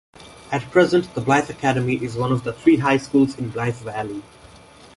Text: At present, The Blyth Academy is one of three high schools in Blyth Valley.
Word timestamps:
At 0.51 0.63
present, 0.71 1.13
The 1.13 1.21
Blyth 1.21 1.51
Academy 1.51 2.03
is 2.03 2.15
one 2.15 2.31
of 2.31 2.41
three 2.63 2.77
high 2.77 2.97
schools 2.97 3.37
in 3.37 3.51
Blyth 3.51 3.83
Valley. 3.83 4.23